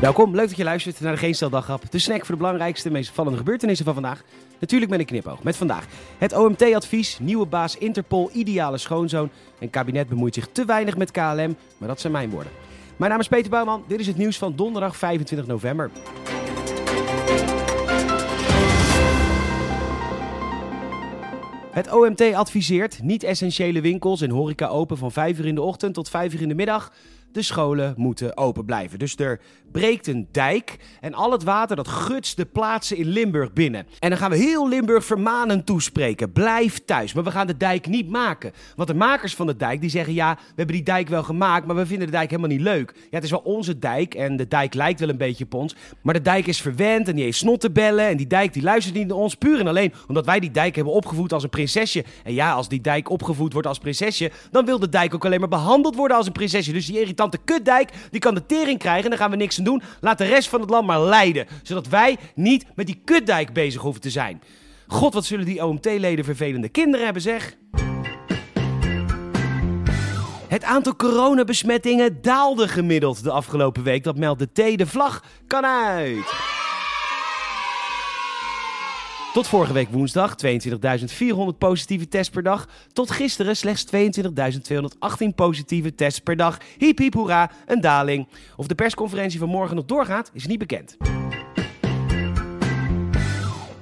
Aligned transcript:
Welkom, 0.00 0.34
leuk 0.34 0.48
dat 0.48 0.56
je 0.56 0.64
luistert 0.64 1.00
naar 1.00 1.12
de 1.12 1.18
Geen 1.18 1.34
Stel. 1.34 1.50
De 1.90 1.98
snack 1.98 2.18
voor 2.18 2.34
de 2.34 2.40
belangrijkste, 2.40 2.90
meest 2.90 3.08
opvallende 3.08 3.38
gebeurtenissen 3.38 3.84
van 3.84 3.94
vandaag. 3.94 4.22
Natuurlijk 4.58 4.90
met 4.90 5.00
een 5.00 5.06
knipoog. 5.06 5.42
Met 5.42 5.56
vandaag 5.56 5.86
het 6.18 6.36
OMT-advies, 6.36 7.18
nieuwe 7.18 7.46
baas 7.46 7.76
Interpol, 7.76 8.30
ideale 8.32 8.78
schoonzoon. 8.78 9.30
En 9.58 9.70
kabinet 9.70 10.08
bemoeit 10.08 10.34
zich 10.34 10.48
te 10.52 10.64
weinig 10.64 10.96
met 10.96 11.10
KLM, 11.10 11.56
maar 11.78 11.88
dat 11.88 12.00
zijn 12.00 12.12
mijn 12.12 12.30
woorden. 12.30 12.52
Mijn 12.96 13.10
naam 13.10 13.20
is 13.20 13.28
Peter 13.28 13.50
Bouwman, 13.50 13.84
dit 13.88 14.00
is 14.00 14.06
het 14.06 14.16
nieuws 14.16 14.38
van 14.38 14.56
donderdag 14.56 14.96
25 14.96 15.46
november. 15.46 15.90
Het 21.70 21.92
OMT 21.92 22.34
adviseert 22.34 23.02
niet-essentiële 23.02 23.80
winkels 23.80 24.20
en 24.20 24.30
horeca 24.30 24.66
open 24.66 24.96
van 24.96 25.12
5 25.12 25.38
uur 25.38 25.46
in 25.46 25.54
de 25.54 25.62
ochtend 25.62 25.94
tot 25.94 26.08
5 26.08 26.34
uur 26.34 26.42
in 26.42 26.48
de 26.48 26.54
middag. 26.54 26.92
De 27.32 27.42
scholen 27.42 27.94
moeten 27.96 28.36
open 28.36 28.64
blijven. 28.64 28.98
Dus 28.98 29.16
er 29.16 29.40
breekt 29.72 30.06
een 30.06 30.28
dijk 30.32 30.76
en 31.00 31.14
al 31.14 31.32
het 31.32 31.42
water 31.44 31.76
dat 31.76 31.88
gutst 31.88 32.36
de 32.36 32.44
plaatsen 32.44 32.96
in 32.96 33.06
Limburg 33.06 33.52
binnen. 33.52 33.86
En 33.98 34.08
dan 34.08 34.18
gaan 34.18 34.30
we 34.30 34.36
heel 34.36 34.68
Limburg 34.68 35.04
vermanend 35.04 35.66
toespreken. 35.66 36.32
Blijf 36.32 36.84
thuis, 36.84 37.12
maar 37.12 37.24
we 37.24 37.30
gaan 37.30 37.46
de 37.46 37.56
dijk 37.56 37.86
niet 37.86 38.08
maken. 38.08 38.52
Want 38.76 38.88
de 38.88 38.94
makers 38.94 39.34
van 39.34 39.46
de 39.46 39.56
dijk 39.56 39.80
die 39.80 39.90
zeggen 39.90 40.14
ja, 40.14 40.34
we 40.34 40.52
hebben 40.56 40.74
die 40.74 40.84
dijk 40.84 41.08
wel 41.08 41.22
gemaakt, 41.22 41.66
maar 41.66 41.76
we 41.76 41.86
vinden 41.86 42.06
de 42.06 42.12
dijk 42.12 42.30
helemaal 42.30 42.50
niet 42.50 42.60
leuk. 42.60 42.92
Ja, 42.96 43.06
het 43.10 43.24
is 43.24 43.30
wel 43.30 43.40
onze 43.44 43.78
dijk 43.78 44.14
en 44.14 44.36
de 44.36 44.48
dijk 44.48 44.74
lijkt 44.74 45.00
wel 45.00 45.08
een 45.08 45.16
beetje 45.16 45.44
op 45.44 45.54
ons. 45.54 45.76
Maar 46.02 46.14
de 46.14 46.22
dijk 46.22 46.46
is 46.46 46.60
verwend 46.60 47.08
en 47.08 47.14
die 47.14 47.24
heeft 47.24 47.38
snottenbellen 47.38 48.06
en 48.06 48.16
die 48.16 48.26
dijk 48.26 48.52
die 48.52 48.62
luistert 48.62 48.94
niet 48.94 49.06
naar 49.06 49.16
ons. 49.16 49.34
Puur 49.34 49.60
en 49.60 49.66
alleen 49.66 49.92
omdat 50.08 50.26
wij 50.26 50.40
die 50.40 50.50
dijk 50.50 50.74
hebben 50.74 50.92
opgevoed 50.92 51.32
als 51.32 51.42
een 51.42 51.48
prinsesje. 51.48 52.04
En 52.24 52.34
ja, 52.34 52.52
als 52.52 52.68
die 52.68 52.80
dijk 52.80 53.10
opgevoed 53.10 53.52
wordt 53.52 53.68
als 53.68 53.78
prinsesje, 53.78 54.30
dan 54.50 54.64
wil 54.64 54.78
de 54.78 54.88
dijk 54.88 55.14
ook 55.14 55.24
alleen 55.24 55.40
maar 55.40 55.48
behandeld 55.48 55.96
worden 55.96 56.16
als 56.16 56.26
een 56.26 56.32
prinsesje. 56.32 56.72
Dus 56.72 56.86
die 56.86 56.98
irritante 57.18 57.52
kutdijk, 57.52 57.90
die 58.10 58.20
kan 58.20 58.34
de 58.34 58.46
tering 58.46 58.78
krijgen 58.78 59.04
en 59.04 59.10
dan 59.10 59.18
gaan 59.18 59.30
we 59.30 59.36
niks 59.36 59.58
aan 59.58 59.64
doen. 59.64 59.82
Laat 60.00 60.18
de 60.18 60.24
rest 60.24 60.48
van 60.48 60.60
het 60.60 60.70
land 60.70 60.86
maar 60.86 61.00
lijden. 61.00 61.46
Zodat 61.62 61.88
wij 61.88 62.16
niet 62.34 62.64
met 62.74 62.86
die 62.86 63.00
kutdijk 63.04 63.52
bezig 63.52 63.82
hoeven 63.82 64.00
te 64.00 64.10
zijn. 64.10 64.42
God, 64.86 65.14
wat 65.14 65.24
zullen 65.24 65.44
die 65.44 65.64
OMT-leden 65.64 66.24
vervelende 66.24 66.68
kinderen 66.68 67.04
hebben, 67.04 67.22
zeg. 67.22 67.56
Het 70.48 70.64
aantal 70.64 70.96
coronabesmettingen 70.96 72.22
daalde 72.22 72.68
gemiddeld 72.68 73.22
de 73.22 73.30
afgelopen 73.30 73.82
week. 73.82 74.04
Dat 74.04 74.16
meldt 74.16 74.38
de 74.38 74.74
T. 74.74 74.78
De 74.78 74.86
vlag 74.86 75.22
kan 75.46 75.64
uit. 75.64 76.47
Tot 79.32 79.48
vorige 79.48 79.72
week 79.72 79.88
woensdag 79.88 80.34
22.400 80.46 81.58
positieve 81.58 82.08
tests 82.08 82.32
per 82.32 82.42
dag. 82.42 82.68
Tot 82.92 83.10
gisteren 83.10 83.56
slechts 83.56 83.86
22.218 83.86 85.34
positieve 85.34 85.94
tests 85.94 86.20
per 86.20 86.36
dag. 86.36 86.58
Hiep 86.78 86.98
hiep 86.98 87.14
hoera, 87.14 87.50
een 87.66 87.80
daling. 87.80 88.28
Of 88.56 88.66
de 88.66 88.74
persconferentie 88.74 89.38
van 89.38 89.48
morgen 89.48 89.76
nog 89.76 89.84
doorgaat, 89.84 90.30
is 90.32 90.46
niet 90.46 90.58
bekend. 90.58 90.96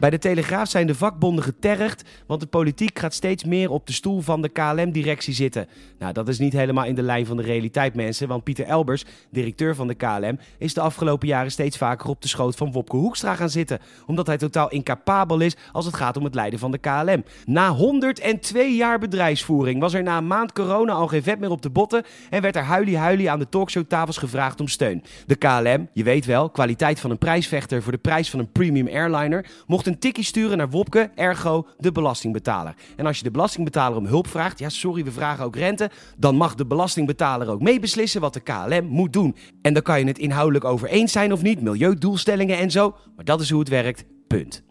Bij 0.00 0.10
de 0.10 0.18
Telegraaf 0.18 0.68
zijn 0.68 0.86
de 0.86 0.94
vakbonden 0.94 1.44
getergd, 1.44 2.04
want 2.26 2.40
de 2.40 2.46
politiek 2.46 2.98
gaat 2.98 3.14
steeds 3.14 3.44
meer 3.44 3.70
op 3.70 3.86
de 3.86 3.92
stoel 3.92 4.20
van 4.20 4.42
de 4.42 4.48
KLM-directie 4.48 5.34
zitten. 5.34 5.68
Nou, 5.98 6.12
dat 6.12 6.28
is 6.28 6.38
niet 6.38 6.52
helemaal 6.52 6.84
in 6.84 6.94
de 6.94 7.02
lijn 7.02 7.26
van 7.26 7.36
de 7.36 7.42
realiteit, 7.42 7.94
mensen, 7.94 8.28
want 8.28 8.44
Pieter 8.44 8.66
Elbers, 8.66 9.04
directeur 9.30 9.74
van 9.74 9.86
de 9.86 9.94
KLM, 9.94 10.38
is 10.58 10.74
de 10.74 10.80
afgelopen 10.80 11.28
jaren 11.28 11.50
steeds 11.50 11.76
vaker 11.76 12.08
op 12.08 12.22
de 12.22 12.28
schoot 12.28 12.56
van 12.56 12.72
Wopke 12.72 12.96
Hoekstra 12.96 13.34
gaan 13.34 13.50
zitten, 13.50 13.78
omdat 14.06 14.26
hij 14.26 14.36
totaal 14.36 14.70
incapabel 14.70 15.40
is 15.40 15.56
als 15.72 15.84
het 15.86 15.94
gaat 15.94 16.16
om 16.16 16.24
het 16.24 16.34
leiden 16.34 16.58
van 16.58 16.70
de 16.70 16.78
KLM. 16.78 17.24
Na 17.46 17.70
102 17.70 18.74
jaar 18.74 18.98
bedrijfsvoering 18.98 19.80
was 19.80 19.94
er 19.94 20.02
na 20.02 20.18
een 20.18 20.26
maand 20.26 20.52
corona 20.52 20.92
al 20.92 21.06
geen 21.06 21.22
vet 21.22 21.40
meer 21.40 21.50
op 21.50 21.62
de 21.62 21.70
botten 21.70 22.04
en 22.30 22.42
werd 22.42 22.56
er 22.56 22.62
huilie-huilie 22.62 23.30
aan 23.30 23.38
de 23.38 23.48
talkshowtafels 23.48 24.18
gevraagd 24.18 24.60
om 24.60 24.68
steun. 24.68 25.02
De 25.26 25.36
KLM, 25.36 25.88
je 25.92 26.02
weet 26.02 26.26
wel, 26.26 26.50
kwaliteit 26.50 27.00
van 27.00 27.10
een 27.10 27.18
prijsvechter 27.18 27.82
voor 27.82 27.92
de 27.92 27.98
prijs 27.98 28.30
van 28.30 28.40
een 28.40 28.52
premium 28.52 28.88
airliner, 28.88 29.46
mocht 29.66 29.88
een 29.90 29.98
tikkie 29.98 30.24
sturen 30.24 30.56
naar 30.56 30.70
Wopke, 30.70 31.10
ergo 31.14 31.66
de 31.78 31.92
belastingbetaler. 31.92 32.74
En 32.96 33.06
als 33.06 33.16
je 33.18 33.22
de 33.22 33.30
belastingbetaler 33.30 33.98
om 33.98 34.06
hulp 34.06 34.26
vraagt, 34.26 34.58
ja 34.58 34.68
sorry, 34.68 35.04
we 35.04 35.12
vragen 35.12 35.44
ook 35.44 35.56
rente, 35.56 35.90
dan 36.16 36.36
mag 36.36 36.54
de 36.54 36.66
belastingbetaler 36.66 37.48
ook 37.48 37.60
meebeslissen 37.60 38.20
wat 38.20 38.34
de 38.34 38.40
KLM 38.40 38.86
moet 38.86 39.12
doen. 39.12 39.36
En 39.62 39.72
dan 39.72 39.82
kan 39.82 39.98
je 39.98 40.06
het 40.06 40.18
inhoudelijk 40.18 40.64
over 40.64 40.88
eens 40.88 41.12
zijn 41.12 41.32
of 41.32 41.42
niet, 41.42 41.60
milieudoelstellingen 41.60 42.58
en 42.58 42.70
zo, 42.70 42.94
maar 43.16 43.24
dat 43.24 43.40
is 43.40 43.50
hoe 43.50 43.60
het 43.60 43.68
werkt, 43.68 44.04
punt. 44.26 44.62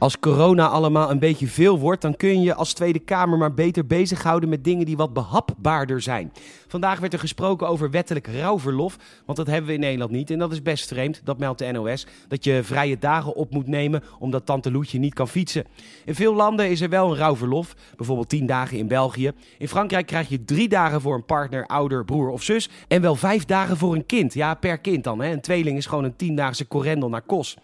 Als 0.00 0.18
corona 0.18 0.66
allemaal 0.66 1.10
een 1.10 1.18
beetje 1.18 1.46
veel 1.46 1.78
wordt, 1.78 2.02
dan 2.02 2.16
kun 2.16 2.42
je 2.42 2.54
als 2.54 2.72
Tweede 2.72 2.98
Kamer 2.98 3.38
maar 3.38 3.54
beter 3.54 3.86
bezighouden 3.86 4.48
met 4.48 4.64
dingen 4.64 4.86
die 4.86 4.96
wat 4.96 5.12
behapbaarder 5.12 6.00
zijn. 6.00 6.32
Vandaag 6.68 7.00
werd 7.00 7.12
er 7.12 7.18
gesproken 7.18 7.68
over 7.68 7.90
wettelijk 7.90 8.26
rouwverlof, 8.26 8.96
want 9.24 9.38
dat 9.38 9.46
hebben 9.46 9.66
we 9.66 9.74
in 9.74 9.80
Nederland 9.80 10.10
niet. 10.10 10.30
En 10.30 10.38
dat 10.38 10.52
is 10.52 10.62
best 10.62 10.88
vreemd, 10.88 11.20
dat 11.24 11.38
meldt 11.38 11.58
de 11.58 11.70
NOS, 11.72 12.06
dat 12.28 12.44
je 12.44 12.60
vrije 12.62 12.98
dagen 12.98 13.34
op 13.34 13.52
moet 13.52 13.66
nemen 13.66 14.02
omdat 14.18 14.46
tante 14.46 14.70
Loetje 14.70 14.98
niet 14.98 15.14
kan 15.14 15.28
fietsen. 15.28 15.64
In 16.04 16.14
veel 16.14 16.34
landen 16.34 16.70
is 16.70 16.80
er 16.80 16.88
wel 16.88 17.10
een 17.10 17.16
rouwverlof, 17.16 17.74
bijvoorbeeld 17.96 18.28
10 18.28 18.46
dagen 18.46 18.78
in 18.78 18.88
België. 18.88 19.32
In 19.58 19.68
Frankrijk 19.68 20.06
krijg 20.06 20.28
je 20.28 20.44
drie 20.44 20.68
dagen 20.68 21.00
voor 21.00 21.14
een 21.14 21.24
partner, 21.24 21.66
ouder, 21.66 22.04
broer 22.04 22.28
of 22.28 22.42
zus 22.42 22.68
en 22.88 23.02
wel 23.02 23.14
vijf 23.14 23.44
dagen 23.44 23.76
voor 23.76 23.94
een 23.94 24.06
kind. 24.06 24.34
Ja, 24.34 24.54
per 24.54 24.78
kind 24.78 25.04
dan. 25.04 25.20
Hè. 25.20 25.32
Een 25.32 25.40
tweeling 25.40 25.76
is 25.76 25.86
gewoon 25.86 26.04
een 26.04 26.16
tiendaagse 26.16 26.68
correndel 26.68 27.08
naar 27.08 27.22
kos. 27.22 27.56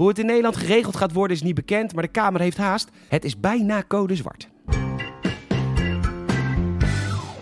Hoe 0.00 0.08
het 0.08 0.18
in 0.18 0.26
Nederland 0.26 0.56
geregeld 0.56 0.96
gaat 0.96 1.12
worden 1.12 1.36
is 1.36 1.42
niet 1.42 1.54
bekend, 1.54 1.94
maar 1.94 2.02
de 2.02 2.10
Kamer 2.10 2.40
heeft 2.40 2.56
haast. 2.56 2.88
Het 3.08 3.24
is 3.24 3.40
bijna 3.40 3.84
code 3.88 4.16
zwart. 4.16 4.48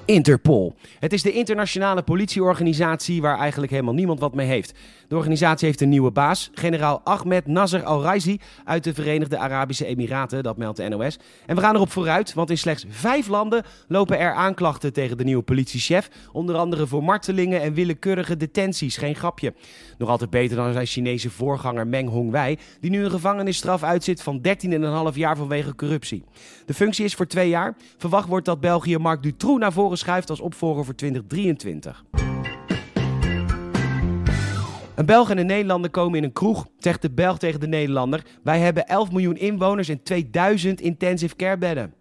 Interpol. 0.09 0.75
Het 0.99 1.13
is 1.13 1.23
de 1.23 1.33
internationale 1.33 2.03
politieorganisatie 2.03 3.21
waar 3.21 3.39
eigenlijk 3.39 3.73
helemaal 3.73 3.95
niemand 3.95 4.21
wat 4.21 4.35
mee 4.35 4.47
heeft. 4.47 4.73
De 5.09 5.17
organisatie 5.17 5.67
heeft 5.67 5.81
een 5.81 5.89
nieuwe 5.89 6.11
baas, 6.11 6.51
generaal 6.55 7.01
Ahmed 7.05 7.47
Nasser 7.47 7.83
al-Raisi 7.83 8.41
uit 8.65 8.85
de 8.85 8.95
Verenigde 8.95 9.39
Arabische 9.39 9.87
Emiraten, 9.87 10.43
dat 10.43 10.57
meldt 10.57 10.77
de 10.77 10.89
NOS. 10.89 11.19
En 11.47 11.57
we 11.57 11.63
gaan 11.63 11.75
erop 11.75 11.91
vooruit, 11.91 12.35
want 12.35 12.51
in 12.51 12.59
slechts 12.59 12.85
vijf 12.89 13.29
landen 13.29 13.65
lopen 13.89 14.19
er 14.19 14.33
aanklachten 14.33 14.93
tegen 14.93 15.17
de 15.17 15.25
nieuwe 15.25 15.43
politiechef. 15.43 16.11
Onder 16.33 16.57
andere 16.57 16.87
voor 16.87 17.05
martelingen 17.05 17.61
en 17.61 17.75
willekeurige 17.75 18.37
detenties, 18.37 18.97
geen 18.97 19.15
grapje. 19.15 19.55
Nog 19.99 20.09
altijd 20.09 20.31
beter 20.31 20.57
dan 20.57 20.73
zijn 20.73 20.87
Chinese 20.87 21.31
voorganger 21.31 21.87
Meng 21.87 22.09
Hongwei, 22.09 22.59
die 22.81 22.91
nu 22.91 23.05
een 23.05 23.11
gevangenisstraf 23.11 23.83
uitzit 23.83 24.23
van 24.23 24.41
13,5 25.11 25.15
jaar 25.15 25.37
vanwege 25.37 25.75
corruptie. 25.75 26.25
De 26.67 26.75
functie 26.75 27.05
is 27.05 27.15
voor 27.15 27.27
twee 27.27 27.49
jaar. 27.49 27.77
Verwacht 27.99 28.29
wordt 28.29 28.47
dat 28.47 28.61
België 28.61 28.99
Marc 28.99 29.23
Dutroux 29.23 29.61
naar 29.61 29.73
voren 29.73 29.98
schuift 29.99 30.31
als 30.31 30.41
opvolger 30.41 30.85
voor 30.85 30.95
2023. 30.95 32.05
Een 34.95 35.07
Belg 35.07 35.31
en 35.31 35.39
een 35.39 35.47
Nederlander 35.47 35.91
komen 35.91 36.19
in 36.19 36.25
een 36.25 36.33
kroeg. 36.33 36.67
Zegt 36.79 37.03
de 37.03 37.11
Belg 37.11 37.39
tegen 37.39 37.61
de 37.61 37.67
Nederlander: 37.67 38.25
Wij 38.43 38.59
hebben 38.59 38.87
11 38.87 39.11
miljoen 39.11 39.37
inwoners 39.37 39.89
en 39.89 40.03
2000 40.03 40.81
intensive 40.81 41.37
care 41.37 41.59
bedden. 41.59 41.98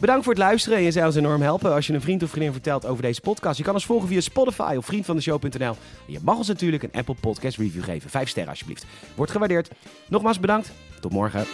Bedankt 0.00 0.24
voor 0.24 0.32
het 0.32 0.42
luisteren 0.42 0.78
en 0.78 0.84
je 0.84 0.90
zou 0.90 1.06
ons 1.06 1.16
enorm 1.16 1.42
helpen 1.42 1.74
als 1.74 1.86
je 1.86 1.92
een 1.92 2.00
vriend 2.00 2.22
of 2.22 2.30
vriendin 2.30 2.52
vertelt 2.52 2.86
over 2.86 3.02
deze 3.02 3.20
podcast. 3.20 3.58
Je 3.58 3.64
kan 3.64 3.74
ons 3.74 3.86
volgen 3.86 4.08
via 4.08 4.20
Spotify 4.20 4.74
of 4.76 4.86
vriendvandeshow.nl. 4.86 5.76
Je 6.06 6.18
mag 6.22 6.36
ons 6.36 6.48
natuurlijk 6.48 6.82
een 6.82 6.92
Apple 6.92 7.14
Podcast 7.20 7.56
review 7.56 7.84
geven. 7.84 8.10
Vijf 8.10 8.28
sterren 8.28 8.50
alsjeblieft. 8.50 8.86
Wordt 9.14 9.32
gewaardeerd. 9.32 9.70
Nogmaals 10.08 10.40
bedankt. 10.40 10.72
Tot 11.00 11.12
morgen. 11.12 11.46